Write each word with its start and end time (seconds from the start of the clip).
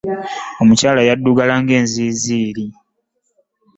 Omukyala 0.61 1.01
yaddugala 1.09 1.53
ng'enziiziiri. 1.61 2.65